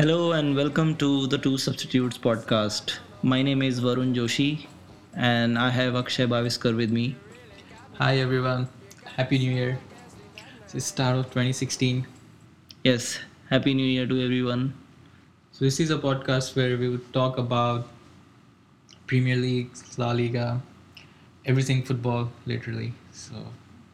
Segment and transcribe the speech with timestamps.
[0.00, 2.92] Hello and welcome to the Two Substitutes podcast.
[3.22, 4.66] My name is Varun Joshi
[5.14, 7.16] and I have Akshay Baviskar with me.
[7.98, 8.66] Hi everyone,
[9.16, 9.78] Happy New Year.
[10.64, 12.06] It's the start of 2016.
[12.82, 13.18] Yes,
[13.50, 14.72] Happy New Year to everyone.
[15.52, 17.86] So this is a podcast where we would talk about
[19.06, 20.62] Premier League, La Liga,
[21.44, 22.94] everything football, literally.
[23.12, 23.34] So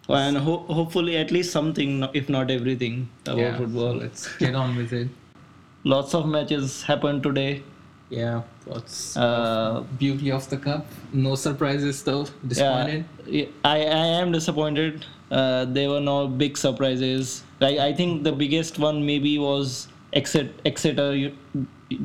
[0.08, 3.94] And ho- hopefully, at least something, if not everything, about yeah, football.
[3.94, 5.08] so let's get on with it.
[5.86, 7.62] Lots of matches happened today.
[8.10, 10.86] Yeah, what's Uh, beauty of the cup?
[11.12, 12.26] No surprises though.
[12.52, 13.04] Disappointed.
[13.26, 15.04] Yeah, I, I am disappointed.
[15.30, 17.44] Uh, there were no big surprises.
[17.60, 21.30] I, I think the biggest one maybe was Exeter, Exeter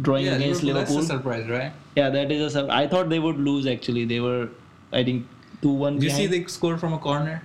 [0.02, 0.98] drawing Yeah, against Liverpool.
[0.98, 1.71] That's a surprise, right?
[1.95, 4.05] Yeah, that is a sur- I thought they would lose actually.
[4.05, 4.49] They were,
[4.91, 5.26] I think,
[5.63, 7.41] 2 1 Did you see they scored from a corner?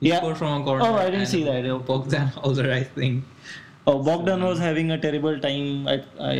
[0.00, 0.18] He Yeah.
[0.18, 0.84] scored from a corner.
[0.84, 1.86] Oh, I didn't see that.
[1.86, 3.24] Bogdan Holder, I think.
[3.86, 5.86] Oh, Bogdan was having a terrible time.
[5.88, 6.34] I I,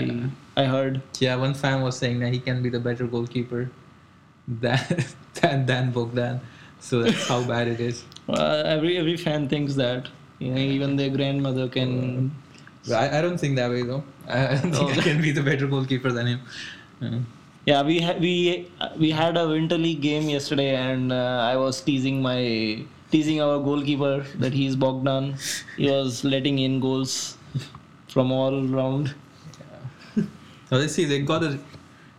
[0.56, 1.00] I heard.
[1.20, 3.70] Yeah, one fan was saying that he can be the better goalkeeper
[4.48, 5.04] than
[5.40, 6.40] than, than Bogdan.
[6.80, 8.04] So that's how bad it is.
[8.28, 10.08] Uh, every every fan thinks that.
[10.38, 12.30] You know, even their grandmother can.
[12.92, 14.02] I, I don't think that way though.
[14.28, 15.00] I, I don't think Oh.
[15.00, 16.40] I can be the better goalkeeper than him.
[17.02, 17.18] Uh,
[17.66, 21.80] Yeah, we ha- we we had a winter league game yesterday, and uh, I was
[21.80, 25.34] teasing my teasing our goalkeeper that he's Bogdan.
[25.76, 27.35] He was letting in goals
[28.16, 29.14] from all round.
[30.16, 31.04] so let's see.
[31.04, 31.58] They got a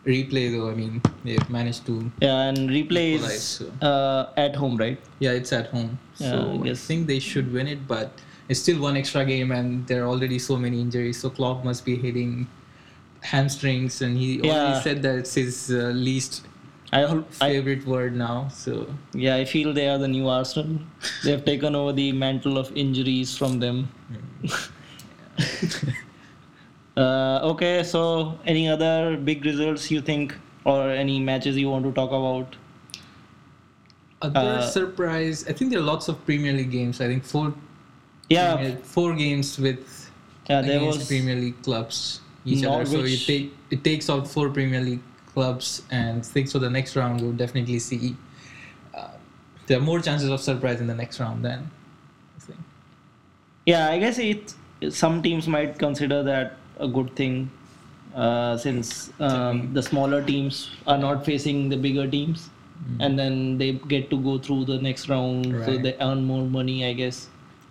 [0.05, 0.69] replay though.
[0.69, 1.95] I mean, they've managed to.
[2.21, 3.65] Yeah, and replay is so.
[3.81, 4.99] uh, at home, right?
[5.17, 5.97] Yeah, it's at home.
[6.17, 8.11] Yeah, so I I, think they should win it, but
[8.47, 11.17] it's still one extra game, and there are already so many injuries.
[11.19, 12.45] So Klopp must be hitting
[13.33, 14.53] hamstrings, and he Yeah.
[14.53, 16.45] already said that it's his uh, least
[16.93, 18.37] I, hol- I favorite word now.
[18.63, 18.85] So
[19.25, 20.77] yeah, I feel they are the new Arsenal.
[21.25, 23.87] They have taken over the mantle of injuries from them.
[26.97, 31.91] uh, okay, so any other big results you think, or any matches you want to
[31.91, 32.55] talk about?
[34.21, 36.99] other Uh, surprise, I think there are lots of Premier League games.
[37.01, 37.53] I think four,
[38.29, 40.09] Yeah, Premier- four games with
[40.49, 41.07] yeah, there against was.
[41.07, 42.85] Premier League clubs each other.
[42.85, 45.03] So it take it takes out four Premier League
[45.33, 46.57] clubs, and think so.
[46.57, 48.15] The next round we'll definitely see.
[48.95, 49.09] Uh,
[49.67, 51.69] there are more chances of surprise in the next round then.
[52.37, 52.59] I think.
[53.67, 54.55] Yeah, I guess it.
[54.89, 57.49] Some teams might consider that a good thing,
[58.15, 62.49] uh, since um, the smaller teams are not facing the bigger teams,
[62.99, 66.85] and then they get to go through the next round, so they earn more money,
[66.85, 67.27] I guess.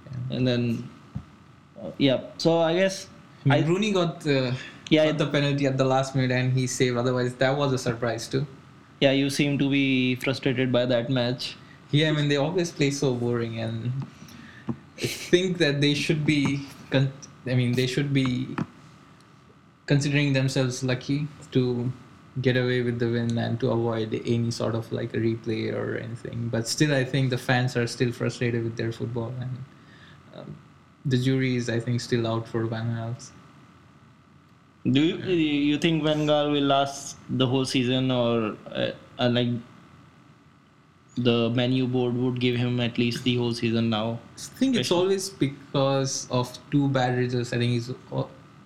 [0.06, 0.36] Yeah.
[0.36, 0.88] And then,
[1.80, 2.20] uh, yeah.
[2.38, 3.06] So I guess,
[3.48, 4.52] I Rooney got, uh,
[4.90, 6.96] Yeah, got the penalty at the last minute and he saved.
[6.96, 8.46] Otherwise, that was a surprise too.
[9.00, 11.56] yeah, you seem to be frustrated by that match.
[11.92, 13.92] Yeah, I mean they always play so boring, and
[14.98, 16.66] I think that they should be.
[16.90, 17.12] Con-
[17.46, 18.56] I mean, they should be
[19.86, 21.92] considering themselves lucky to
[22.42, 25.96] get away with the win and to avoid any sort of like a replay or
[25.96, 26.48] anything.
[26.48, 29.56] But still, I think the fans are still frustrated with their football, and
[30.36, 30.56] um,
[31.04, 33.32] the jury is, I think, still out for Van Gaal's.
[34.84, 39.48] Do you, you think Van Gaal will last the whole season, or uh, uh, like
[41.16, 44.18] the Manu board would give him at least the whole season now?
[44.36, 47.52] I think it's always because of two bad results.
[47.52, 47.90] I think he's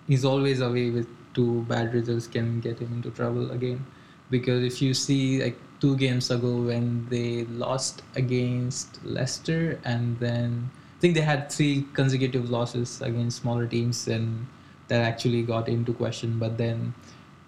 [0.07, 3.85] he's always away with two bad results can get him into trouble again.
[4.29, 10.69] Because if you see like two games ago when they lost against Leicester and then
[10.97, 14.45] I think they had three consecutive losses against smaller teams and
[14.89, 16.37] that actually got into question.
[16.37, 16.93] But then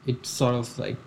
[0.08, 0.98] it sort of like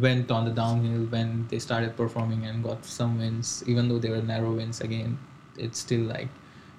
[0.00, 4.10] went on the downhill when they started performing and got some wins, even though they
[4.10, 5.18] were narrow wins again.
[5.56, 6.28] It still like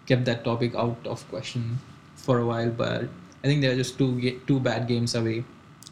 [0.05, 1.79] kept that topic out of question
[2.15, 3.03] for a while, but
[3.43, 5.43] I think they're just two two bad games away.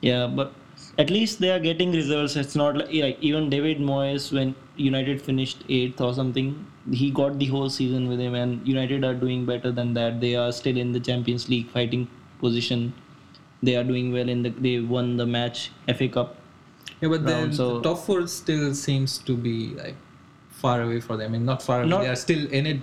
[0.01, 0.53] Yeah, but
[0.97, 2.35] at least they are getting results.
[2.35, 7.39] It's not like, like even David Moyes when United finished eighth or something, he got
[7.39, 10.19] the whole season with him, and United are doing better than that.
[10.19, 12.07] They are still in the Champions League fighting
[12.39, 12.93] position.
[13.61, 14.49] They are doing well in the.
[14.49, 16.35] They won the match FA Cup.
[17.03, 19.95] Yeah, but then so- the top four still seems to be like
[20.63, 21.31] far away for them.
[21.31, 21.89] I mean, not far away.
[21.93, 22.81] Not- they are still in it,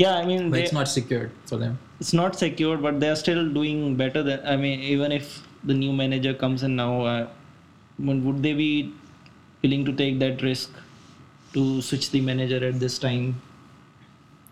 [0.00, 1.78] Yeah, I mean they, it's not secured for them.
[2.00, 4.44] it's not secured, but they are still doing better than.
[4.54, 5.30] I mean, even if
[5.70, 7.28] the new manager comes in now, uh,
[8.08, 8.70] would would they be
[9.62, 10.82] willing to take that risk
[11.54, 13.24] to switch the manager at this time?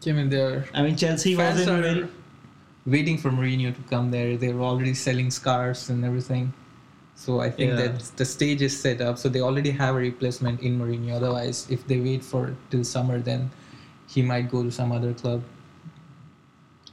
[0.06, 2.08] I mean, they're I mean, Chelsea was in
[2.96, 4.36] waiting for Mourinho to come there.
[4.46, 6.52] They were already selling scarves and everything.
[7.18, 7.82] So I think Yeah.
[7.82, 9.18] that the stage is set up.
[9.18, 11.16] So they already have a replacement in Mourinho.
[11.16, 13.50] Otherwise, if they wait for till summer, then
[14.06, 15.42] he might go to some other club.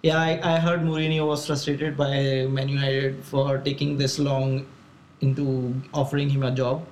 [0.01, 4.65] Yeah, I, I heard Mourinho was frustrated by Man United for taking this long
[5.21, 6.83] into offering him a job.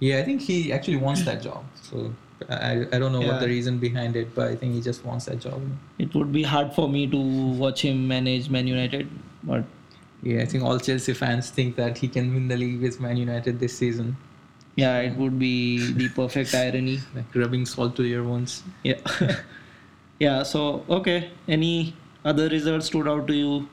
[0.00, 1.62] Yeah, I think he actually wants that job.
[1.82, 2.12] So
[2.48, 5.26] I, I don't know what the reason behind it, but I think he just wants
[5.26, 5.62] that job.
[5.98, 7.18] It would be hard for me to
[7.64, 9.08] watch him manage Man United,
[9.44, 9.64] but
[10.22, 13.16] Yeah, I think all Chelsea fans think that he can win the league with Man
[13.16, 14.16] United this season.
[14.76, 17.00] yeah, it would be the perfect irony.
[17.14, 18.62] Like rubbing salt to your wounds.
[18.84, 19.00] Yeah.
[20.20, 21.30] yeah, so okay.
[21.48, 21.94] Any
[22.24, 23.68] other results stood out to you?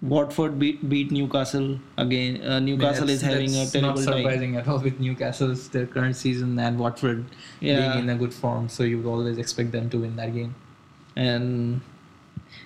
[0.00, 2.40] Watford beat, beat Newcastle again.
[2.42, 4.22] Uh, Newcastle That's- is having a terrible not time.
[4.22, 7.24] surprising at all with Newcastle's their current season and Watford
[7.60, 7.92] Yeah.
[7.94, 8.68] being in a good form.
[8.68, 10.54] So you would always expect them to win that game.
[11.16, 11.80] and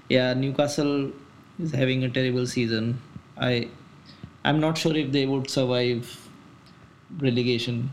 [0.08, 1.10] yeah newcastle
[1.58, 2.99] is having a terrible season
[3.38, 3.69] i
[4.44, 6.19] i'm not sure if they would survive
[7.20, 7.90] relegation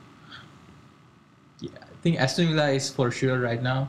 [1.62, 3.80] Yeah, I think Aston Villa is for sure right now.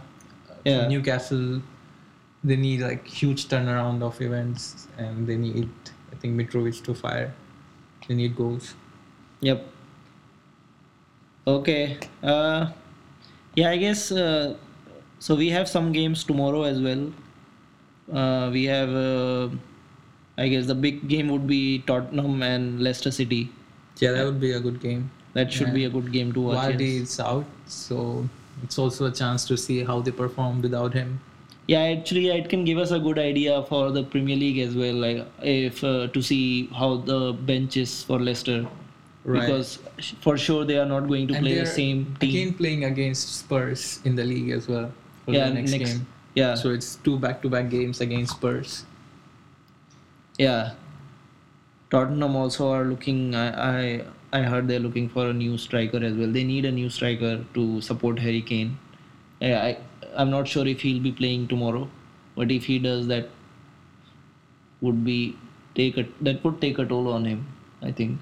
[0.50, 0.88] Uh, Yeah.
[0.88, 1.62] Newcastle,
[2.42, 5.70] they need like huge turnaround of events, and they need
[6.12, 7.30] I think Mitrovic to fire.
[8.08, 8.74] They need goals.
[9.40, 9.62] yep
[11.46, 12.68] okay uh
[13.54, 14.54] yeah i guess uh,
[15.18, 17.06] so we have some games tomorrow as well
[18.52, 19.48] we have uh,
[20.38, 23.42] i guess the big game would be tottenham and leicester city
[24.02, 25.00] Yeah, that would be a good game.
[25.38, 25.74] that should Yeah.
[25.78, 27.10] be a good game to watch Vardy yes.
[27.14, 27.44] is out,
[27.78, 27.96] so
[28.66, 31.10] it's also a chance to see how they perform without him.
[31.72, 34.96] Yeah, actually, it can give us a good idea for the Premier League as well,
[35.04, 35.20] like
[35.56, 36.40] if uh, to see
[36.80, 37.18] how the
[37.50, 38.56] bench is for Leicester,
[39.34, 39.42] Right.
[39.42, 39.70] because
[40.26, 42.30] for sure they are not going to And play the same team.
[42.30, 44.90] Again, playing against Spurs in the league as well
[45.26, 46.06] for yeah, the next, next, game.
[46.34, 48.84] Yeah, So it's two back-to-back games against Spurs.
[50.38, 50.72] yeah.
[51.90, 53.34] Tottenham also are looking.
[53.34, 56.30] I, I I heard they're looking for a new striker as well.
[56.30, 58.78] They need a new striker to support Harry Kane.
[59.42, 59.76] I
[60.16, 61.88] I'm not sure if he'll be playing tomorrow,
[62.36, 63.28] but if he does, that
[64.80, 65.36] would be
[65.74, 67.44] take a that would take a toll on him.
[67.82, 68.20] I think.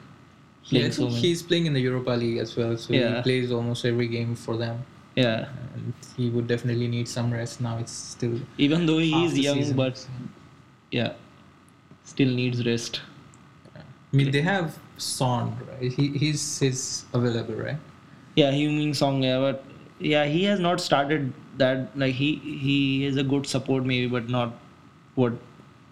[0.70, 3.16] Yeah, I Playing so he's playing in the Europa League as well, so Yeah.
[3.16, 4.82] he plays almost every game for them.
[5.14, 7.78] Yeah, And he would definitely need some rest now.
[7.78, 9.76] It's still even though he is young, season.
[9.76, 10.06] but
[10.90, 11.14] yeah,
[12.04, 13.00] still needs rest.
[13.74, 13.80] I
[14.12, 15.92] mean, they have Son, right?
[15.92, 17.76] He he's he's available, right?
[18.36, 19.64] Yeah, Heung-Min Son, yeah, but
[19.98, 21.96] yeah, he has not started that.
[21.96, 24.52] Like he he is a good support maybe, but not
[25.16, 25.32] what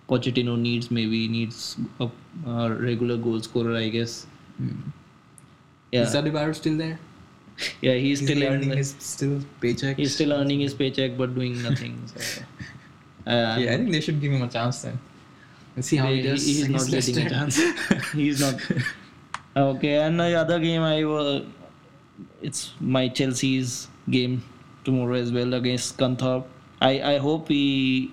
[0.09, 0.91] Pochettino needs.
[0.91, 2.09] Maybe he needs a,
[2.47, 4.27] a regular goal scorer, I guess.
[4.59, 4.91] Hmm.
[5.93, 6.99] Yeah, Is Adebayor still there?
[7.81, 9.97] Yeah, he's Is still earning the- his still paycheck?
[9.97, 11.95] he's still earning his paycheck but doing nothing.
[12.07, 12.21] So,
[13.27, 14.99] uh, Yeah, I think they should give him a chance then.
[15.75, 16.45] Let's see how he He- does.
[16.47, 17.61] He's not against getting a chance.
[18.13, 18.61] he's not.
[19.57, 21.45] Okay, and the other game I uh,
[22.43, 24.43] it's my Chelsea's game
[24.85, 26.45] tomorrow as well against Scunthorpe.
[26.81, 28.13] I I hope he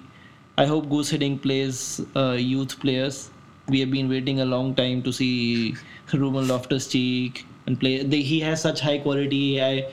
[0.57, 1.79] I hope Guus Hiddink plays
[2.15, 3.29] uh, youth players.
[3.67, 5.75] We have been waiting a long time to see
[6.13, 8.03] Ruben Loftus Cheek and play.
[8.03, 9.61] They, he has such high quality.
[9.61, 9.87] I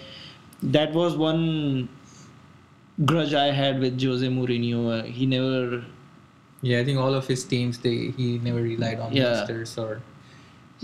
[0.63, 1.89] that was one
[3.05, 5.01] grudge I had with Jose Mourinho.
[5.01, 5.85] Uh, he never
[6.63, 9.23] Yeah, I think all of his teams they he never relied on Yeah.
[9.35, 10.03] youngsters or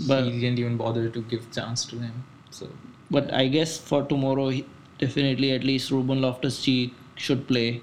[0.07, 2.23] But- he didn't even bother to give chance to them.
[2.51, 2.69] So
[3.11, 4.65] But I guess for tomorrow, he,
[4.99, 7.81] definitely at least Ruben Loftus Cheek should play.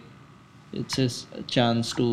[0.73, 2.09] It's his chance to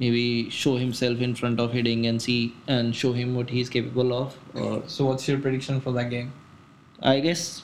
[0.00, 4.12] maybe show himself in front of Hiddink and see and show him what he's capable
[4.14, 4.36] of.
[4.54, 6.32] Or so what's your prediction for that game?
[7.02, 7.62] I guess,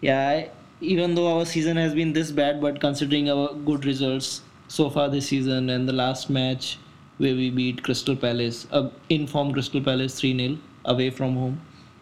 [0.00, 0.28] yeah.
[0.28, 0.50] I,
[0.80, 5.08] even though our season has been this bad, but considering our good results so far
[5.08, 6.78] this season and the last match
[7.18, 11.60] where we beat Crystal Palace, uh, informed Crystal Palace three 0 away from home,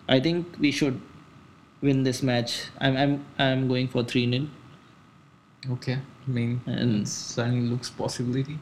[0.08, 1.00] I think we should
[1.80, 2.64] win this match.
[2.78, 4.46] I'm I'm I'm going for three 0
[5.70, 8.58] Okay, I mean, And- certainly looks possibility.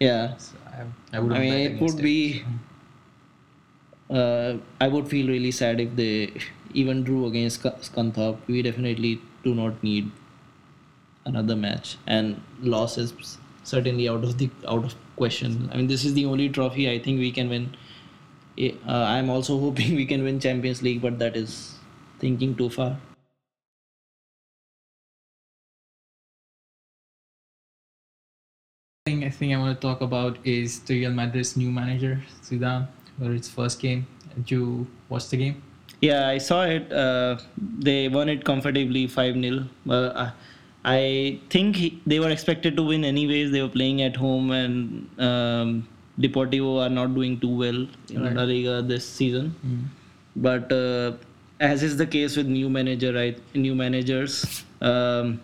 [0.00, 1.32] Yeah, So I, I would.
[1.32, 2.44] I mean it would be.
[4.10, 6.32] Uh, I would feel really sad if they
[6.74, 7.96] even drew against Sk-
[8.48, 10.10] We definitely do not need
[11.24, 15.68] another match, and loss is certainly out of the out of question.
[15.72, 17.76] I mean, this is the only trophy I think we can win.
[18.58, 18.70] Uh,
[19.16, 21.76] I'm also hoping we can win Champions League, but that is
[22.18, 22.96] thinking too far.
[29.30, 32.86] Thing I want to talk about is the Real Madrid's new manager Zidane,
[33.22, 34.06] or its first game.
[34.36, 35.62] Did you watch the game?
[36.00, 36.90] Yeah, I saw it.
[36.92, 37.38] Uh,
[37.78, 39.64] they won it comfortably 5 0.
[39.88, 40.30] Uh,
[40.84, 43.50] I think he, they were expected to win anyways.
[43.50, 48.34] They were playing at home, and um, Deportivo are not doing too well in Right.
[48.34, 49.54] La Liga this season.
[50.36, 51.12] But uh,
[51.58, 53.38] as is the case with new manager, right?
[53.54, 55.40] New managers, um,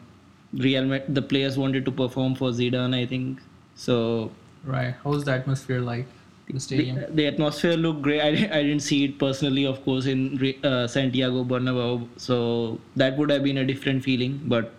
[0.54, 3.40] Real Ma- the players wanted to perform for Zidane, I think,
[3.76, 4.32] So
[4.66, 4.94] Right.
[5.04, 6.06] How's the atmosphere like
[6.48, 6.96] in the stadium?
[6.96, 8.20] the, the atmosphere looked great.
[8.20, 8.28] I,
[8.58, 12.08] I didn't see it personally, of course, in uh, Santiago Bernabeu.
[12.16, 14.40] So that would have been a different feeling.
[14.44, 14.72] But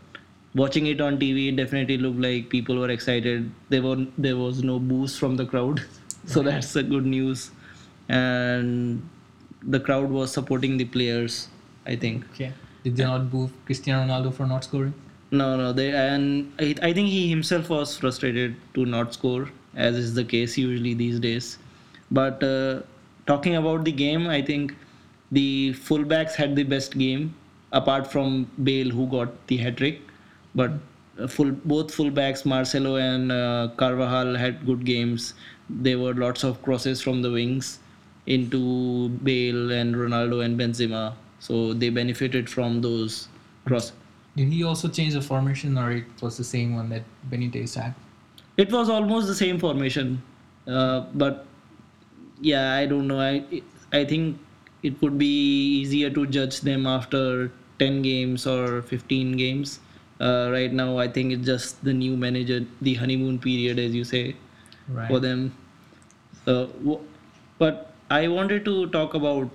[0.53, 3.49] watching it on TV, it definitely looked like people were excited.
[3.69, 5.83] There were there was no boost from the crowd,
[6.25, 7.51] so that's a good news.
[8.09, 9.07] And
[9.63, 11.47] the crowd was supporting the players.
[11.85, 12.25] I think.
[12.33, 12.51] okay.
[12.83, 14.93] Did they not boo Cristiano Ronaldo for not scoring?
[15.29, 19.95] No, no, they and I, I think he himself was frustrated to not score, as
[19.95, 21.57] is the case usually these days.
[22.11, 22.81] But uh,
[23.25, 24.73] talking about the game, I think
[25.31, 27.35] the fullbacks had the best game,
[27.73, 30.01] apart from Bale who got the hat trick.
[30.55, 30.71] But
[31.19, 35.33] uh, full both fullbacks, Marcelo and uh, Carvajal, had good games.
[35.69, 37.79] There were lots of crosses from the wings
[38.27, 43.27] into Bale and Ronaldo and Benzema, so they benefited from those
[43.65, 43.91] cross.
[44.37, 47.93] Did he also change the formation, or it was the same one that Benitez had?
[48.63, 50.21] It was almost the same formation,
[50.67, 51.45] uh, but
[52.41, 53.19] yeah, I don't know.
[53.19, 54.39] I I think
[54.83, 55.31] it would be
[55.81, 59.79] easier to judge them after ten games or fifteen games.
[60.19, 64.03] Uh, right now, I think it's just the new manager, the honeymoon period, as you
[64.03, 64.35] say,
[64.89, 65.07] Right.
[65.07, 65.43] for them.
[66.45, 67.01] So, w-
[67.59, 69.49] but I wanted to talk about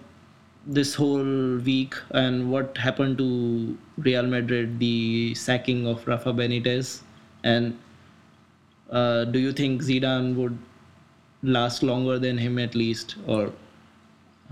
[0.66, 7.02] this whole week and what happened to Real Madrid, the sacking of Rafa Benitez,
[7.44, 7.78] and
[8.90, 10.58] uh, do you think Zidane would
[11.42, 13.52] last longer than him at least, or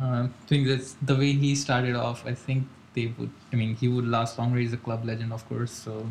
[0.00, 2.26] Uh, I think that's the way he started off.
[2.26, 3.30] I think they would.
[3.52, 4.59] I mean, he would last longer.
[4.59, 6.06] He's a club legend, of course, so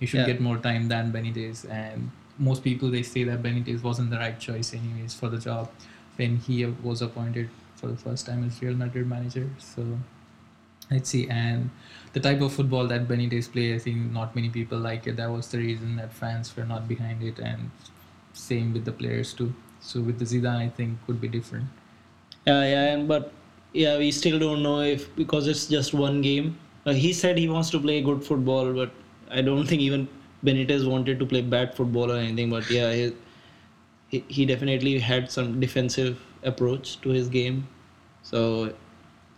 [0.00, 0.26] he should Yeah.
[0.32, 1.64] get more time than Benitez.
[1.70, 5.68] And most people they say that Benitez wasn't the right choice, anyways, for the job
[6.16, 7.50] when he was appointed
[7.82, 9.46] for the first time as Real Madrid manager.
[9.58, 9.84] So
[10.90, 11.28] let's see.
[11.28, 11.70] And
[12.12, 15.16] the type of football that Benitez plays, I think not many people like it.
[15.16, 17.70] That was the reason that fans were not behind it, and
[18.32, 19.54] same with the players too.
[19.80, 21.66] So with the Zidane, I think would be different.
[22.46, 23.32] yeah, yeah, and but
[23.72, 26.58] yeah, we still don't know if because it's just one game.
[26.86, 28.90] Uh, he said he wants to play good football, but
[29.30, 30.08] I don't think even
[30.44, 32.50] Benitez wanted to play bad football or anything.
[32.50, 33.10] But yeah,
[34.08, 37.66] he, he definitely had some defensive approach to his game.
[38.22, 38.72] So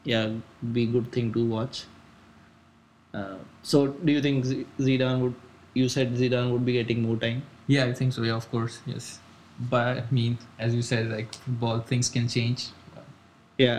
[0.06, 0.30] yeah,
[0.72, 1.84] be a good thing to watch.
[3.12, 5.34] Uh, so do you think Z- Zidane would?
[5.74, 7.42] You said Zidane would be getting more time.
[7.66, 8.22] Yeah, I think so.
[8.22, 8.80] Yeah, of course.
[8.86, 9.20] Yes.
[9.58, 12.68] But I mean, as you said, like football, things can change.
[13.58, 13.78] Yeah,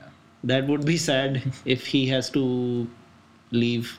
[0.00, 0.08] Yeah.
[0.44, 2.88] that would be sad if he has to
[3.50, 3.98] leave.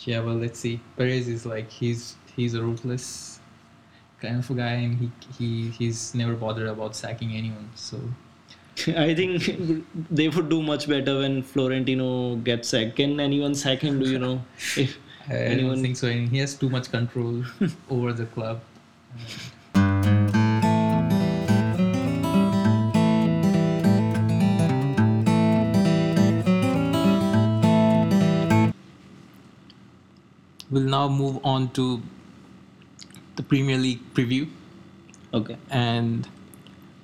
[0.00, 0.20] Yeah.
[0.20, 0.80] Well, let's see.
[0.96, 3.40] Perez is like he's he's a ruthless
[4.20, 7.70] kind of a guy, and he he he's never bothered about sacking anyone.
[7.74, 8.00] So
[8.96, 12.96] I think they would do much better when Florentino gets sacked.
[12.96, 13.98] Can anyone sack him?
[14.00, 14.42] Do you know?
[14.76, 16.10] If I, anyone think so.
[16.10, 17.44] He has too much control
[17.90, 18.60] over the club.
[30.70, 32.02] We'll now move on to
[33.36, 34.48] the Premier League preview
[35.34, 36.26] okay, and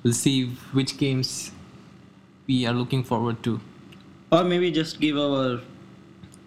[0.02, 1.50] we'll see which games
[2.50, 3.60] we are looking forward to.
[4.36, 5.60] or maybe just give our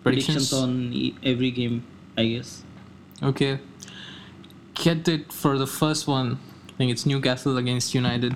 [0.03, 0.53] predictions, Predictions?
[0.53, 1.77] on every game.
[2.17, 2.49] I guess.
[3.29, 3.53] Okay.
[4.83, 6.29] Get it for the first one.
[6.69, 8.35] I think it's Newcastle against United.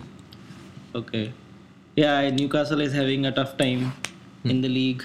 [1.01, 1.25] Okay.
[1.95, 3.93] Yeah, Newcastle is having a tough time
[4.43, 5.03] in the league,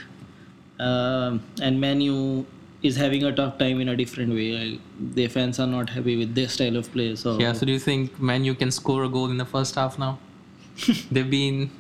[0.79, 2.45] um, and Manu
[2.91, 4.49] is having a tough time in a different way.
[4.63, 4.79] I,
[5.19, 7.15] their fans are not happy with their style of play.
[7.17, 9.99] So Yeah, so do you think Manu can score a goal in the first half
[9.99, 10.19] now?
[11.11, 11.71] They've been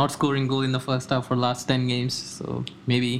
[0.00, 2.64] not scoring goal in the first half for last 10 games, so
[2.94, 3.12] maybe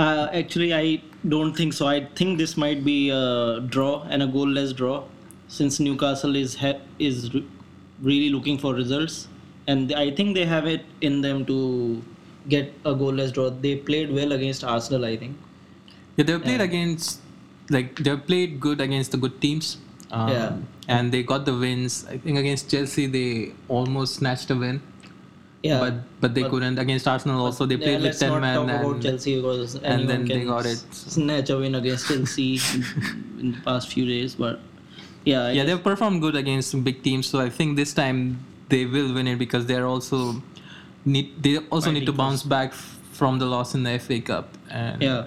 [0.00, 1.86] Uh, actually, I don't think so.
[1.92, 3.22] I think this might be a
[3.76, 4.98] draw and a goalless draw,
[5.54, 7.42] since Newcastle is ha- is re-
[8.10, 9.16] really looking for results,
[9.72, 11.56] and I think they have it in them to
[12.54, 13.48] get a goalless draw.
[13.66, 15.34] They played well against Arsenal, I think.
[16.16, 17.18] yeah, they've played against
[17.78, 19.72] like they've played good against the good teams.
[20.20, 20.56] Um, Yeah.
[20.98, 21.98] And they got the wins.
[22.14, 23.26] I think against Chelsea they
[23.80, 24.80] almost snatched a win,
[25.62, 26.78] Yeah, but but they couldn't.
[26.78, 29.74] Against Arsenal also they Yeah, played with 10 not men talk about and Chelsea because
[29.76, 30.78] and then they got it.
[30.90, 32.84] snatch a win against Chelsea in,
[33.40, 34.34] in the past few days.
[34.36, 34.60] But
[35.24, 37.26] yeah, I yeah, they've performed good against big teams.
[37.26, 38.38] So I think this time
[38.70, 40.42] they will win it because they're also
[41.04, 44.56] need they also need to bounce back from the loss in the FA Cup.
[44.70, 45.24] And yeah.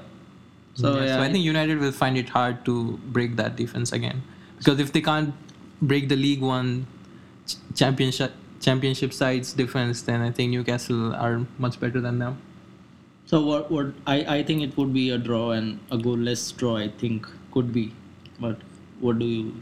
[0.74, 3.92] So yeah, yeah, so I think United will find it hard to break that defense
[3.92, 4.24] again
[4.58, 5.36] because if they can't
[5.80, 6.88] break the League One
[7.76, 8.32] championship
[8.64, 12.38] championship sides defense, then I think Newcastle are much better than them.
[13.26, 16.78] So what what I, I think it would be a draw and a goalless draw
[16.78, 17.86] I think could be.
[18.40, 18.58] But
[19.00, 19.54] what do you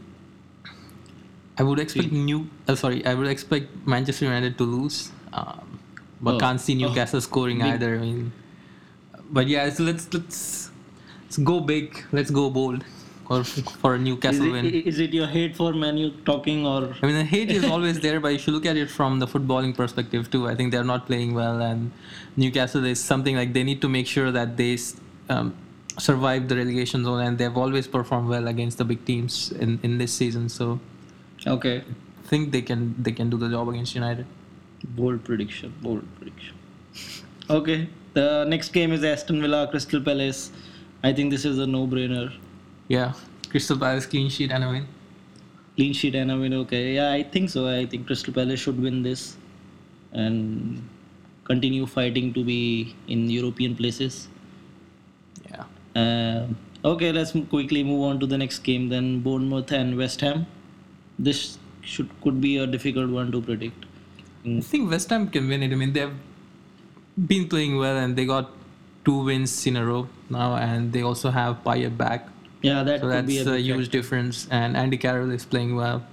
[1.58, 2.48] I would expect new.
[2.66, 5.78] Uh, sorry, I would expect Manchester United to lose, um,
[6.20, 6.38] but Oh.
[6.38, 6.88] can't see Oh.
[6.88, 7.74] Newcastle scoring Big.
[7.74, 7.96] either.
[7.96, 8.32] I mean,
[9.30, 10.70] but yeah, so let's let's
[11.24, 12.02] let's go big.
[12.10, 12.84] Let's go bold,
[13.28, 14.66] or for a Is Newcastle it, win.
[14.66, 18.20] is it your hate for Manu talking or I mean, the hate is always there,
[18.20, 20.48] but if you should look at it from the footballing perspective too.
[20.48, 21.92] I think they're not playing well, and
[22.36, 24.78] Newcastle is something like they need to make sure that they
[25.28, 25.54] um,
[25.98, 29.98] survive the relegation zone, and they've always performed well against the big teams in, in
[29.98, 30.48] this season.
[30.48, 30.80] So
[31.46, 31.78] okay?
[31.78, 34.26] I think they can they can do the job against United.
[34.84, 35.74] Bold prediction.
[35.80, 36.54] Bold prediction.
[37.48, 37.88] Okay.
[38.14, 40.50] The next game is Aston Villa Crystal Palace.
[41.02, 42.32] I think this is a no-brainer.
[42.88, 43.12] Yeah,
[43.50, 44.86] Crystal Palace clean sheet and a win.
[45.76, 46.52] Clean sheet and a win.
[46.54, 46.94] Okay.
[46.94, 47.68] Yeah, I think so.
[47.68, 49.36] I think Crystal Palace should win this
[50.12, 50.86] and
[51.44, 54.28] continue fighting to be in European places.
[55.50, 55.64] Yeah.
[55.94, 58.88] Um okay, let's quickly move on to the next game.
[58.88, 60.46] Then Bournemouth and West Ham.
[61.18, 63.86] This should could be a difficult one to predict.
[64.44, 65.72] I think West Ham can win it.
[65.72, 66.12] I mean, they've
[67.26, 68.50] been playing well and they got
[69.04, 72.28] two wins in a row now, and they also have Payet back.
[72.62, 74.48] Yeah, that So could that's be a, a huge difference.
[74.50, 76.04] And Andy Carroll is playing well.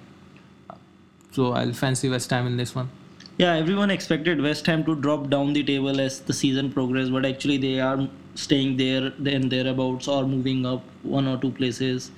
[1.32, 2.90] So I'll fancy West Ham in this one.
[3.38, 7.26] Yeah, everyone expected West Ham to drop down the table as the season progressed, but
[7.26, 12.12] actually they are staying there and thereabouts or moving up one or two places.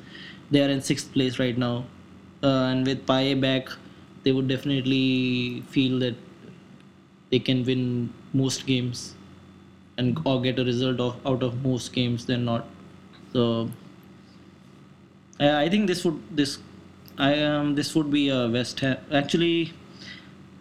[0.49, 1.85] They are in sixth place right now,
[2.41, 3.69] uh, and with Payet back,
[4.23, 6.15] they would definitely feel that
[7.29, 9.15] they can win most games
[9.97, 12.65] and or get a result of out of most games than not.
[13.33, 13.69] So
[15.41, 16.57] I I think this would this
[17.27, 19.55] I um this would be a West Ham actually.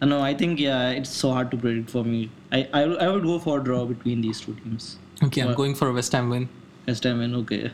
[0.03, 0.21] I know.
[0.27, 2.21] I think yeah, it's so hard to predict for me.
[2.59, 4.87] I I, I would go for a draw between these two teams.
[5.29, 6.49] Okay, I'm going for a West Ham win.
[6.87, 7.73] West Ham and okay,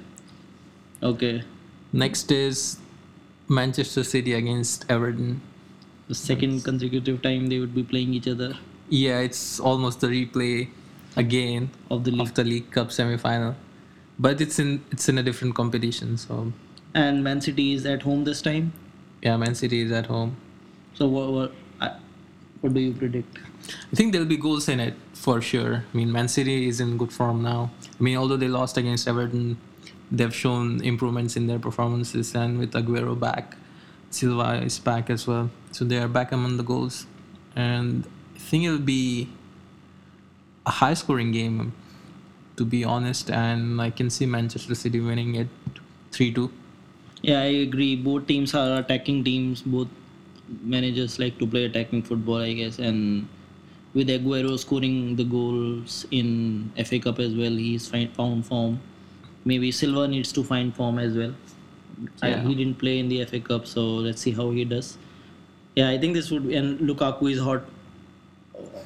[1.11, 1.35] okay.
[1.93, 2.63] Next is
[3.49, 5.41] Manchester City against Everton.
[6.09, 8.49] The second consecutive time they would be playing each other
[8.89, 10.69] Yeah, it's almost the replay
[11.17, 12.21] again of the league.
[12.27, 13.55] of the League Cup semi-final,
[14.19, 16.17] but it's in it's in a different competition.
[16.17, 16.53] So
[16.97, 18.73] And Man City is at home this time.
[19.23, 20.37] yeah, Man City is at home.
[20.95, 21.53] So what what
[22.63, 23.39] what do you predict?
[23.93, 25.85] I think there'll be goals in it for sure.
[25.93, 27.71] I mean, Man City is in good form now.
[27.99, 29.59] I mean, although they lost against Everton,
[30.11, 33.57] they've shown improvements in their performances, and with Aguero back,
[34.11, 35.51] Silva is back as well.
[35.73, 37.07] So they are back among the goals,
[37.55, 39.29] and I think it'll be
[40.65, 41.75] a high-scoring game,
[42.57, 43.31] to be honest.
[43.31, 45.49] And I can see Manchester City winning it
[46.11, 46.51] three-two.
[47.23, 47.97] Yeah, I agree.
[47.97, 49.63] Both teams are attacking teams.
[49.63, 49.89] Both
[50.63, 52.79] managers like to play attacking football, I guess.
[52.79, 53.29] And
[53.95, 58.81] with Aguero scoring the goals in FA Cup as well, he's find, found form.
[59.45, 61.35] Maybe Silva needs to find form as well.
[62.23, 64.99] I, he didn't play in the FA Cup, so let's see how he does.
[65.75, 66.49] Yeah, I think this would.
[66.49, 67.63] Be, and Lukaku is hot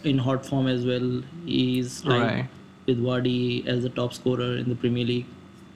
[0.04, 1.22] in hot form as well.
[1.44, 2.46] He's Right.
[2.86, 5.26] with Vardy as the top scorer in the Premier League.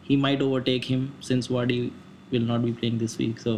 [0.02, 1.90] He might overtake him since Vardy
[2.34, 3.38] will not be playing this week.
[3.46, 3.54] So,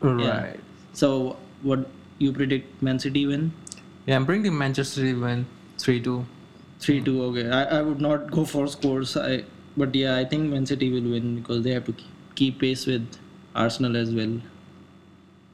[0.00, 0.58] Right.
[0.92, 2.82] so what you predict?
[2.82, 3.52] Man City win
[4.06, 5.46] Yeah, I'm bringing Manchester City win
[5.78, 6.24] three-two.
[6.84, 7.22] three two.
[7.26, 9.16] Okay, I, I would not go for scores.
[9.16, 9.44] I
[9.76, 12.86] but yeah, I think Man City will win because they have to keep, keep pace
[12.86, 13.06] with
[13.54, 14.34] Arsenal as well.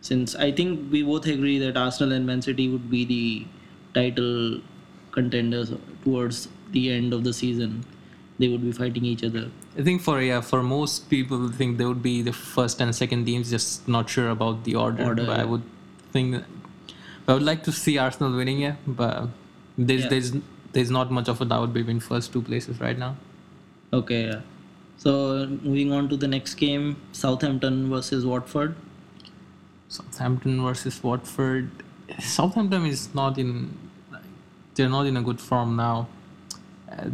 [0.00, 3.46] Since I think we both agree that Arsenal and Man City would be the
[4.00, 4.60] title
[5.12, 5.72] contenders
[6.04, 7.84] towards the end of the season.
[8.38, 9.50] They would be fighting each other.
[9.76, 12.94] I think for yeah, for most people, I think they would be the first and
[12.94, 13.50] second teams.
[13.50, 15.04] Just not sure about the order.
[15.04, 15.62] Order, but I would
[16.12, 16.44] think
[17.26, 19.28] I would like to see Arsenal winning it, but
[19.76, 20.08] there's Yeah.
[20.08, 20.32] there's
[20.72, 23.16] there's not much of a doubt between first two places right now.
[23.92, 24.40] Okay, yeah.
[24.98, 28.76] So moving on to the next game, Southampton versus Watford.
[29.88, 31.70] Southampton versus Watford.
[32.20, 33.76] Southampton is not in
[34.74, 36.06] they're not in a good form now.
[36.90, 37.10] Uh,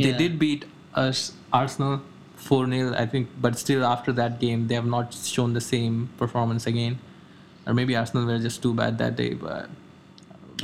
[0.00, 0.18] they Yeah.
[0.18, 2.00] did beat us Arsenal
[2.38, 6.66] 4-0 I think but still after that game they have not shown the same performance
[6.66, 6.98] again
[7.66, 9.68] or maybe Arsenal were just too bad that day but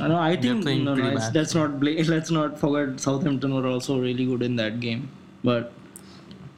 [0.01, 0.17] I know.
[0.17, 1.35] I think no, no, bad.
[1.35, 5.09] let's not bla- let's not forget Southampton were also really good in that game.
[5.43, 5.73] But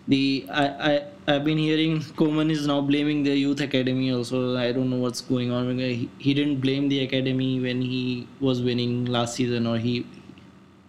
[0.07, 4.57] the I I I've been hearing Koeman is now blaming the youth academy also.
[4.57, 5.77] I don't know what's going on.
[5.79, 10.05] He, he didn't blame the academy when he was winning last season, or he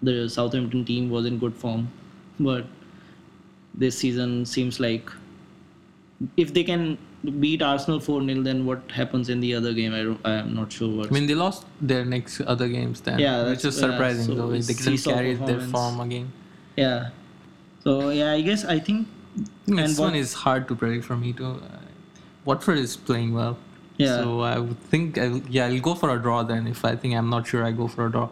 [0.02, 1.88] the Southampton team was in good form.
[2.40, 2.66] But
[3.74, 5.10] this season seems like
[6.36, 6.98] if they can
[7.40, 9.94] beat Arsenal 4 0, then what happens in the other game?
[9.94, 11.08] I don't, I am not sure what.
[11.08, 14.26] I mean they lost their next other games then Yeah, which that's- is yeah, surprising
[14.26, 16.32] so though they seesaw carry their form again
[16.76, 17.10] Yeah.
[17.84, 19.06] So yeah, I guess I think
[19.66, 21.60] this And one what- is hard to predict for me too
[22.44, 23.56] Watford is playing well
[23.98, 24.16] Yeah.
[24.22, 26.66] So I would think, I'll, yeah, I'll go for a draw then.
[26.66, 28.28] If I think I'm not sure, I go for a draw.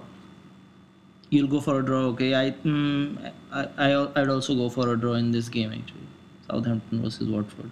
[1.31, 2.35] You'll go for a draw, okay?
[2.35, 6.09] I, mm, I, I, I'd also go for a draw in this game actually.
[6.49, 7.71] Southampton versus Watford.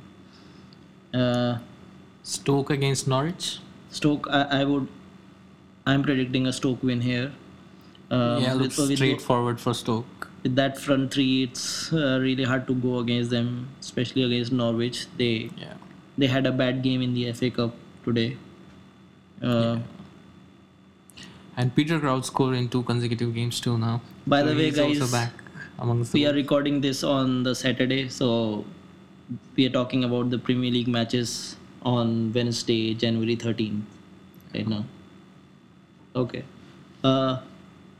[1.12, 1.58] Uh,
[2.22, 3.58] Stoke against Norwich.
[3.90, 4.86] Stoke, I, I would.
[5.86, 7.32] I'm predicting a Stoke win here.
[8.10, 10.28] Um, yeah, looks with, with, straightforward for Stoke.
[10.42, 15.06] with that front three, it's uh, really hard to go against them, especially against Norwich.
[15.16, 15.74] They Yeah.
[16.16, 18.36] they had a bad game in the FA Cup today.
[19.42, 19.78] Uh,
[21.58, 24.00] And Peter Crouch scored in two consecutive games too now.
[24.28, 25.32] By the way, guys, also back
[25.76, 28.64] amongst We are recording this on the Saturday, so
[29.56, 33.82] we are talking about the Premier League matches on Wednesday, January 13th,
[34.54, 34.84] right now.
[36.14, 36.44] Okay.
[37.02, 37.40] Uh,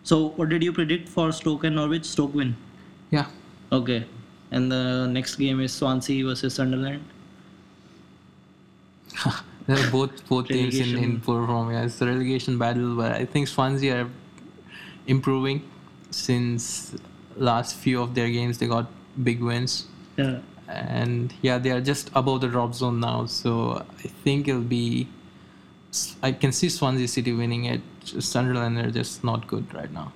[0.05, 2.05] so what did you predict for Stoke and Norwich?
[2.05, 2.57] Stoke win.
[3.11, 3.27] yeah.
[3.73, 4.05] Okay.
[4.53, 7.05] And the next game is Swansea versus Sunderland.
[9.93, 11.71] Both both teams in, in poor form.
[11.71, 14.11] Yeah, it's a relegation battle, but I think Swansea are
[15.07, 15.63] improving
[16.11, 16.95] since
[17.37, 18.57] last few of their games.
[18.59, 18.87] They got
[19.23, 20.39] big wins, Yeah.
[20.69, 23.27] and yeah, they are just above the drop zone now.
[23.27, 25.07] So I think it'll be.
[26.23, 27.81] I can see Swansea City winning it.
[28.05, 30.13] Sunderland are just not good right now.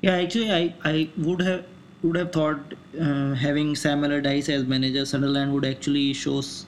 [0.00, 1.64] Yeah, actually, I, I would have
[2.02, 6.64] would have thought uh, having Sam Allardyce as manager, Sunderland would actually show s-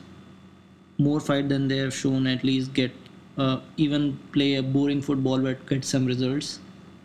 [0.99, 2.27] more fight than they have shown.
[2.27, 2.93] At least get
[3.37, 6.59] uh, even play a boring football but get some results.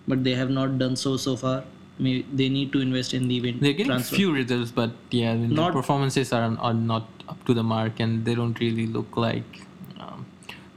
[0.07, 1.63] But they have not done so so far.
[1.99, 4.15] Maybe they need to invest in the win They're getting transfer.
[4.15, 7.63] few results, but yeah, I mean, Not- the performances are, are not up to the
[7.63, 9.61] mark, and they don't really look like
[9.99, 10.25] um,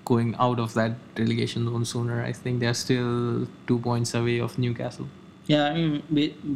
[0.05, 2.23] going out of that relegation zone sooner.
[2.23, 5.09] I think they're still two points away of Newcastle.
[5.47, 6.03] Yeah, I mean,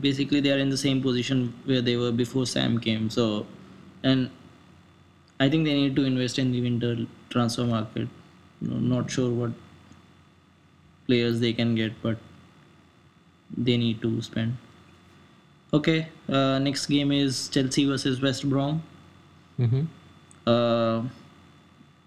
[0.01, 3.09] basically they are in the same position where they were before Sam came.
[3.09, 3.47] So,
[4.03, 4.31] and
[5.41, 6.97] I think they need to invest in the winter
[7.31, 8.09] transfer market.
[8.61, 9.53] No, not sure what
[11.07, 12.19] players they can get, but
[13.57, 14.59] they need to spend.
[15.73, 18.83] Okay, uh, next game is Chelsea versus West Brom.
[19.59, 19.85] Mm-hmm.
[20.47, 21.03] Uh,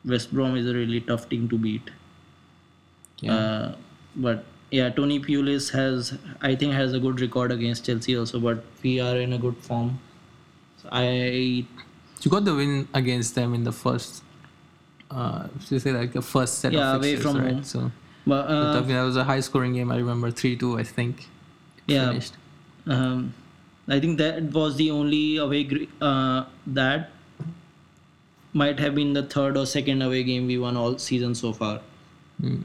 [0.06, 1.89] West Brom is a really tough team to beat.
[3.19, 3.34] Yeah.
[3.34, 3.76] Uh,
[4.15, 8.39] but yeah, Tony Pulis has, I think, has a good record against Chelsea also.
[8.39, 10.00] But we are in a good form.
[10.82, 11.65] So I
[12.23, 14.23] you got the win against them in the first.
[15.12, 17.53] Uh, to say like the first set Yeah, of away fixtures, from right?
[17.53, 17.63] home.
[17.63, 17.91] So
[18.25, 19.91] but uh, that was a high-scoring game.
[19.91, 20.77] I remember three-two.
[20.79, 21.27] I think.
[21.88, 22.07] Yeah.
[22.09, 22.33] Finished.
[22.88, 23.33] um,
[23.88, 27.09] I think that was the only away uh, that
[28.53, 31.81] might have been the third or second away game we won all season so far.
[32.41, 32.63] Mm.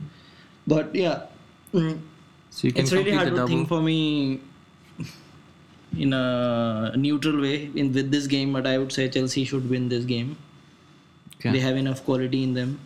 [0.67, 1.23] But yeah,
[1.75, 2.01] mm,
[2.51, 4.41] So you can it's really hard to think for me
[5.97, 8.53] in a neutral way in with this game.
[8.53, 10.37] But I would say Chelsea should win this game.
[11.37, 11.53] Okay.
[11.53, 12.81] They have enough quality in them.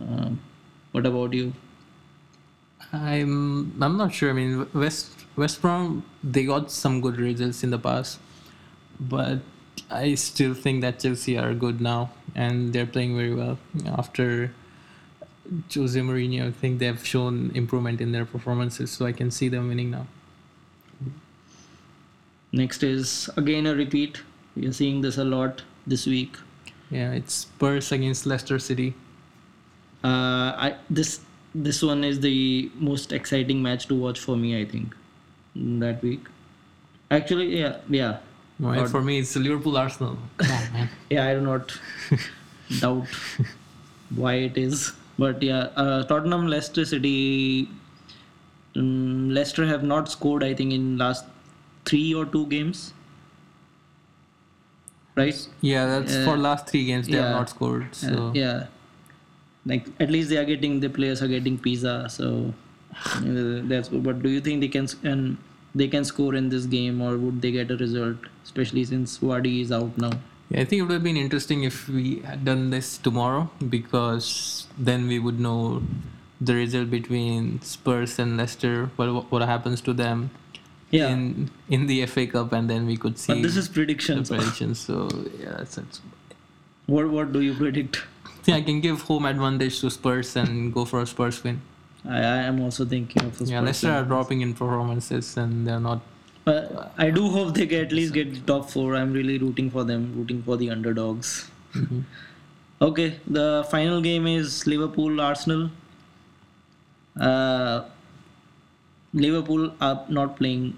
[0.00, 0.40] Um,
[0.92, 1.52] what about you?
[2.92, 4.30] I'm I'm not sure.
[4.30, 8.18] I mean, West West Brom they got some good results in the past,
[9.00, 9.40] but
[9.90, 14.52] I still think that Chelsea are good now and they're playing very well after
[15.74, 16.48] Jose Mourinho.
[16.48, 20.06] I think they've shown improvement in their performances, so I can see them winning now.
[22.54, 24.22] Next is again a repeat.
[24.54, 26.36] We are seeing this a lot this week.
[26.90, 28.94] Yeah, it's Spurs against Leicester City.
[30.04, 31.20] Uh, I this
[31.54, 34.60] this one is the most exciting match to watch for me.
[34.60, 34.94] I think
[35.56, 36.30] that week.
[37.10, 38.18] Actually, yeah, yeah,
[38.64, 38.90] Odd.
[38.90, 40.16] for me, it's Liverpool Arsenal.
[40.40, 41.26] On, yeah.
[41.26, 41.76] I do not
[42.78, 43.06] doubt
[44.14, 47.68] why it is, but yeah, uh, Tottenham, Leicester City.
[48.76, 50.44] Um, Leicester have not scored.
[50.44, 51.24] I think in last
[51.84, 52.92] three or two games.
[55.16, 55.48] Right.
[55.60, 57.28] Yeah, that's Uh, for last three games they yeah.
[57.28, 57.84] have not scored.
[57.92, 58.66] Uh, So yeah
[59.66, 62.52] like at least they are getting the players are getting pizza so
[62.94, 65.38] uh, that's but do you think they can and
[65.74, 69.60] they can score in this game or would they get a result especially since Vardy
[69.62, 70.12] is out now
[70.50, 74.66] Yeah, I think it would have been interesting if we had done this tomorrow because
[74.88, 75.82] then we would know
[76.48, 80.28] the result between Spurs and Leicester, what what happens to them
[80.94, 84.28] yeah in in the FA Cup, and then we could see but this is predictions
[84.32, 84.78] predictions.
[84.88, 84.96] So
[85.42, 86.00] yeah, that's, that's
[86.94, 88.02] what what do you predict
[88.48, 91.60] yeah, I can give home advantage to Spurs and go for a Spurs win.
[92.06, 96.02] I, I am also thinking of Yeah, Leicester are dropping in performances and they're not.
[96.48, 99.70] but I do hope they get, at least get the top four I'm really rooting
[99.76, 101.32] for them rooting for the underdogs
[101.74, 102.04] Mhm.
[102.86, 103.06] Okay,
[103.38, 105.70] the final game is Liverpool Arsenal.
[107.28, 107.84] Uh,
[109.14, 110.76] Liverpool are not playing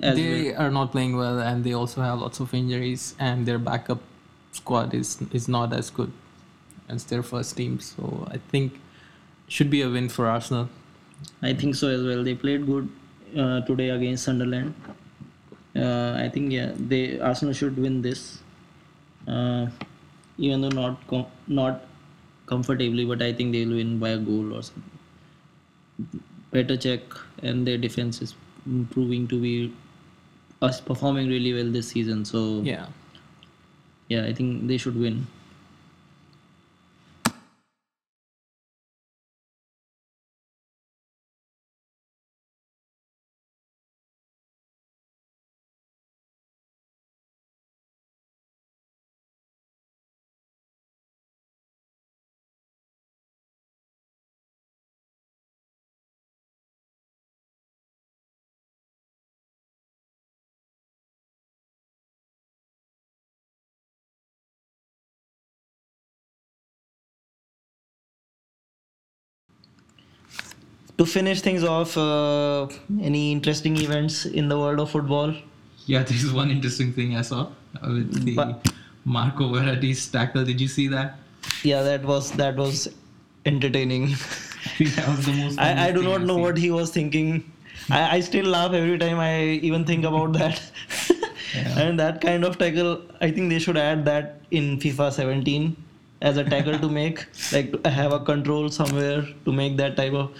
[0.00, 4.00] they are not playing well, and they also have lots of injuries, and their backup
[4.52, 6.12] squad is is not as good.
[6.94, 7.74] as their first team.
[7.86, 8.78] So I think
[9.56, 10.68] should be a win for Arsenal.
[11.42, 12.24] I think so as well.
[12.28, 12.88] They played good
[13.44, 14.74] uh, today against Sunderland.
[15.76, 18.22] Uh, I think yeah, they Arsenal should win this,
[19.28, 19.66] uh,
[20.38, 21.82] even though not com- not
[22.46, 25.00] comfortably, but I think they will win by a goal or something.
[26.52, 27.02] Petr Cech,
[27.42, 28.34] and their defense is
[28.92, 29.72] proving to be
[30.62, 32.24] us performing really well this season.
[32.24, 32.86] So Yeah.
[34.08, 35.26] yeah, I think they should win.
[71.00, 72.66] To finish things off, uh,
[73.00, 75.34] any interesting events in the world of football?
[75.86, 77.40] Yeah, there's one interesting thing I saw
[77.82, 78.72] uh, with the But-
[79.06, 80.44] Marco Verratti's tackle.
[80.44, 81.14] Did you see that?
[81.62, 82.88] Yeah, that was that was
[83.46, 84.04] entertaining.
[84.08, 85.58] I that was the most.
[85.58, 87.50] I, I do not know what he was thinking.
[87.88, 89.32] I, I still laugh every time I
[89.70, 90.60] even think about that.
[91.52, 91.80] Yeah.
[91.80, 95.76] and that kind of tackle, I think they should add that in FIFA 17
[96.20, 100.12] as a tackle to make, like to have a control somewhere to make that type
[100.12, 100.36] of.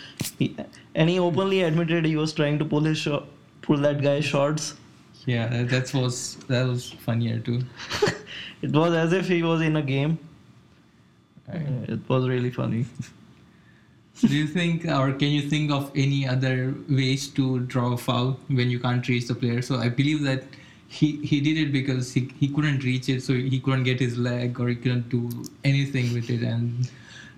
[0.95, 3.27] And he openly admitted he was trying to pull his shot,
[3.63, 4.75] pull that guy's shorts.
[5.27, 7.63] Yeah, that, that was that was funnier too.
[8.63, 10.19] it was as if he was in a game.
[11.49, 11.89] Right.
[11.89, 12.87] It was really funny.
[14.21, 18.39] Do you think, or can you think of any other ways to draw a foul
[18.49, 19.63] when you can't reach the player?
[19.63, 20.45] So I believe that
[20.91, 24.19] he he did it because he, he couldn't reach it, so he couldn't get his
[24.19, 25.29] leg or he couldn't do
[25.63, 26.91] anything with it, and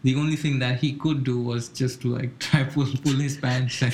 [0.05, 3.37] the only thing that he could do was just to like try pull pull his
[3.37, 3.83] pants.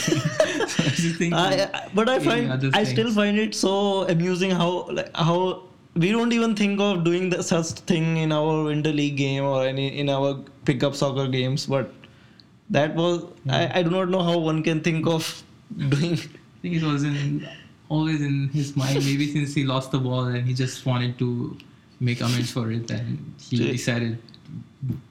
[0.69, 1.69] So I.
[1.75, 5.63] I, but I find I still find it so amusing how like how
[5.95, 9.65] we don't even think of doing the, such thing in our winter league game or
[9.67, 11.93] any in our pickup soccer games, but
[12.71, 13.79] that was I, hmm.
[13.79, 15.43] I do not know how one can think of
[15.95, 16.13] doing.
[16.13, 17.49] I think it was in
[17.89, 19.05] always in his mind.
[19.05, 21.57] Maybe since he lost the ball and he just wanted to
[22.01, 23.73] make amends for it, and he Yeah.
[23.73, 24.19] decided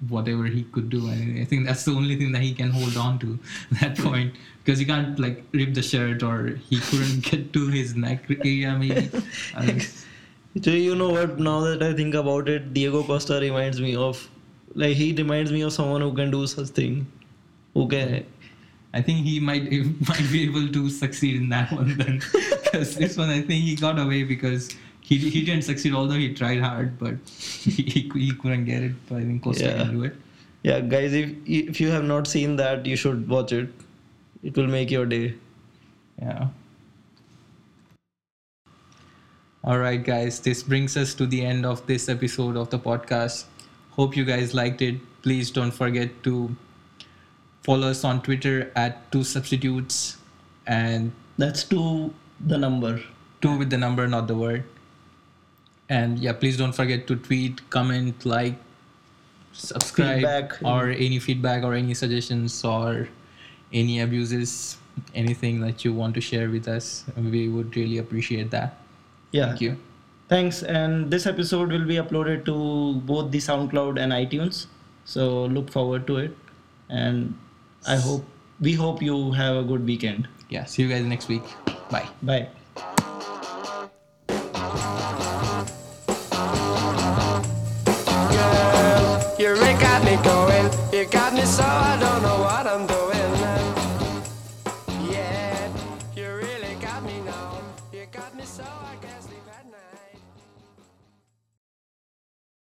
[0.10, 1.08] whatever he could do.
[1.08, 3.40] And I think that's the only thing that he can hold on to
[3.82, 4.04] that hmm.
[4.04, 8.30] point because he can't like rip the shirt or he couldn't get to his neck
[8.30, 8.78] area.
[8.78, 9.86] Maybe.
[10.62, 11.40] So you know what?
[11.40, 14.28] Now that I think about it, Diego Costa reminds me of
[14.74, 17.06] like he reminds me of someone who can do such thing,
[17.74, 18.26] who can.
[18.94, 19.72] I think he might
[20.10, 22.22] might be able to succeed in that one then,
[22.72, 24.70] because this one I think he got away because
[25.02, 28.94] he he didn't succeed although he tried hard, but he, he, he couldn't get it.
[29.10, 29.78] But I think Costa Yeah.
[29.84, 30.16] can do it.
[30.64, 33.70] Yeah, guys, if if you have not seen that, you should watch it.
[34.44, 35.36] It will make your day.
[36.22, 36.48] Yeah.
[39.64, 40.40] All right, guys.
[40.40, 43.46] This brings us to the end of this episode of the podcast.
[43.92, 45.00] Hope you guys liked it.
[45.24, 46.56] Please don't forget to
[47.64, 50.18] follow us on Twitter at two substitutes
[50.66, 53.02] and That's two the number.
[53.42, 54.64] two with the number, not the word.
[55.90, 58.56] And yeah, please don't forget to tweet, comment, like,
[59.54, 60.58] subscribe, Feedback.
[60.64, 63.08] or any feedback or any suggestions or
[63.72, 64.78] any abuses,
[65.16, 67.06] anything that you want to share with us.
[67.16, 68.78] We would really appreciate that.
[69.32, 69.48] Yeah.
[69.48, 69.78] Thank you.
[70.30, 70.64] Thanks.
[70.64, 74.66] And this episode will be uploaded to both the SoundCloud and iTunes.
[75.06, 76.36] So look forward to it.
[76.90, 77.38] And
[77.88, 78.26] I hope
[78.60, 80.28] we hope you have a good weekend.
[80.50, 81.44] Yeah, see you guys next week.
[81.90, 82.08] Bye.
[82.22, 82.48] Bye.
[89.48, 89.58] girl.
[89.68, 90.70] You got me going.
[90.92, 92.17] You got me so I don't